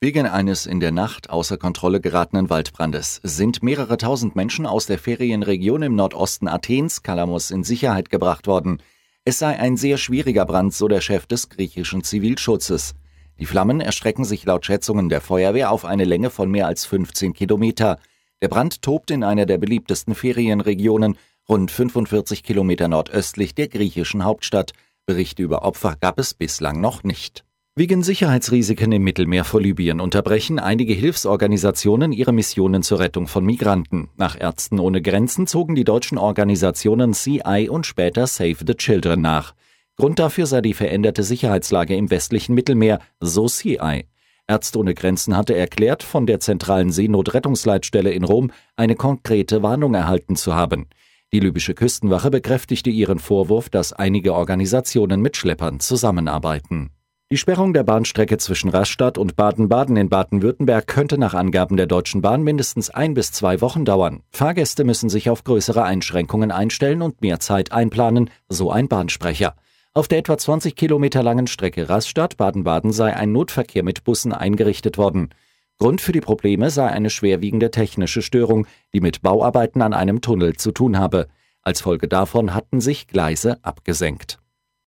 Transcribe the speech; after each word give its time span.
Wegen 0.00 0.26
eines 0.26 0.66
in 0.66 0.78
der 0.78 0.92
Nacht 0.92 1.28
außer 1.28 1.56
Kontrolle 1.56 2.00
geratenen 2.00 2.50
Waldbrandes 2.50 3.20
sind 3.24 3.64
mehrere 3.64 3.96
tausend 3.96 4.36
Menschen 4.36 4.64
aus 4.64 4.86
der 4.86 4.96
Ferienregion 4.96 5.82
im 5.82 5.96
Nordosten 5.96 6.46
Athens, 6.46 7.02
Kalamos, 7.02 7.50
in 7.50 7.64
Sicherheit 7.64 8.08
gebracht 8.08 8.46
worden. 8.46 8.80
Es 9.24 9.40
sei 9.40 9.58
ein 9.58 9.76
sehr 9.76 9.98
schwieriger 9.98 10.46
Brand, 10.46 10.72
so 10.72 10.86
der 10.86 11.00
Chef 11.00 11.26
des 11.26 11.48
griechischen 11.48 12.04
Zivilschutzes. 12.04 12.94
Die 13.40 13.46
Flammen 13.46 13.80
erstrecken 13.80 14.24
sich 14.24 14.44
laut 14.44 14.64
Schätzungen 14.64 15.08
der 15.08 15.20
Feuerwehr 15.20 15.72
auf 15.72 15.84
eine 15.84 16.04
Länge 16.04 16.30
von 16.30 16.48
mehr 16.48 16.68
als 16.68 16.86
15 16.86 17.32
Kilometer. 17.32 17.98
Der 18.40 18.48
Brand 18.48 18.82
tobt 18.82 19.10
in 19.10 19.24
einer 19.24 19.46
der 19.46 19.58
beliebtesten 19.58 20.14
Ferienregionen, 20.14 21.18
rund 21.48 21.72
45 21.72 22.44
Kilometer 22.44 22.86
nordöstlich 22.86 23.52
der 23.56 23.66
griechischen 23.66 24.22
Hauptstadt. 24.22 24.74
Berichte 25.06 25.42
über 25.42 25.62
Opfer 25.62 25.96
gab 25.98 26.20
es 26.20 26.34
bislang 26.34 26.80
noch 26.80 27.02
nicht. 27.02 27.47
Wegen 27.78 28.02
Sicherheitsrisiken 28.02 28.90
im 28.90 29.04
Mittelmeer 29.04 29.44
vor 29.44 29.60
Libyen 29.60 30.00
unterbrechen 30.00 30.58
einige 30.58 30.94
Hilfsorganisationen 30.94 32.10
ihre 32.10 32.32
Missionen 32.32 32.82
zur 32.82 32.98
Rettung 32.98 33.28
von 33.28 33.44
Migranten. 33.44 34.08
Nach 34.16 34.36
Ärzten 34.36 34.80
ohne 34.80 35.00
Grenzen 35.00 35.46
zogen 35.46 35.76
die 35.76 35.84
deutschen 35.84 36.18
Organisationen 36.18 37.12
CI 37.12 37.68
und 37.70 37.86
später 37.86 38.26
Save 38.26 38.56
the 38.66 38.74
Children 38.74 39.20
nach. 39.20 39.54
Grund 39.94 40.18
dafür 40.18 40.46
sei 40.46 40.60
die 40.60 40.74
veränderte 40.74 41.22
Sicherheitslage 41.22 41.94
im 41.94 42.10
westlichen 42.10 42.56
Mittelmeer, 42.56 42.98
so 43.20 43.46
CI. 43.46 44.06
Ärzte 44.48 44.78
ohne 44.80 44.94
Grenzen 44.94 45.36
hatte 45.36 45.54
erklärt, 45.54 46.02
von 46.02 46.26
der 46.26 46.40
zentralen 46.40 46.90
Seenotrettungsleitstelle 46.90 48.10
in 48.10 48.24
Rom 48.24 48.50
eine 48.74 48.96
konkrete 48.96 49.62
Warnung 49.62 49.94
erhalten 49.94 50.34
zu 50.34 50.52
haben. 50.52 50.88
Die 51.32 51.38
libysche 51.38 51.74
Küstenwache 51.74 52.32
bekräftigte 52.32 52.90
ihren 52.90 53.20
Vorwurf, 53.20 53.70
dass 53.70 53.92
einige 53.92 54.34
Organisationen 54.34 55.22
mit 55.22 55.36
Schleppern 55.36 55.78
zusammenarbeiten. 55.78 56.90
Die 57.30 57.36
Sperrung 57.36 57.74
der 57.74 57.82
Bahnstrecke 57.82 58.38
zwischen 58.38 58.70
Rastatt 58.70 59.18
und 59.18 59.36
Baden-Baden 59.36 59.98
in 59.98 60.08
Baden-Württemberg 60.08 60.86
könnte 60.86 61.18
nach 61.18 61.34
Angaben 61.34 61.76
der 61.76 61.86
Deutschen 61.86 62.22
Bahn 62.22 62.42
mindestens 62.42 62.88
ein 62.88 63.12
bis 63.12 63.32
zwei 63.32 63.60
Wochen 63.60 63.84
dauern. 63.84 64.22
Fahrgäste 64.30 64.82
müssen 64.82 65.10
sich 65.10 65.28
auf 65.28 65.44
größere 65.44 65.82
Einschränkungen 65.82 66.50
einstellen 66.50 67.02
und 67.02 67.20
mehr 67.20 67.38
Zeit 67.38 67.70
einplanen, 67.70 68.30
so 68.48 68.70
ein 68.70 68.88
Bahnsprecher. 68.88 69.54
Auf 69.92 70.08
der 70.08 70.20
etwa 70.20 70.38
20 70.38 70.74
Kilometer 70.74 71.22
langen 71.22 71.48
Strecke 71.48 71.90
Rastatt-Baden-Baden 71.90 72.92
sei 72.92 73.14
ein 73.14 73.32
Notverkehr 73.32 73.82
mit 73.82 74.04
Bussen 74.04 74.32
eingerichtet 74.32 74.96
worden. 74.96 75.28
Grund 75.78 76.00
für 76.00 76.12
die 76.12 76.22
Probleme 76.22 76.70
sei 76.70 76.86
eine 76.86 77.10
schwerwiegende 77.10 77.70
technische 77.70 78.22
Störung, 78.22 78.66
die 78.94 79.02
mit 79.02 79.20
Bauarbeiten 79.20 79.82
an 79.82 79.92
einem 79.92 80.22
Tunnel 80.22 80.56
zu 80.56 80.72
tun 80.72 80.98
habe. 80.98 81.26
Als 81.60 81.82
Folge 81.82 82.08
davon 82.08 82.54
hatten 82.54 82.80
sich 82.80 83.06
Gleise 83.06 83.58
abgesenkt. 83.60 84.38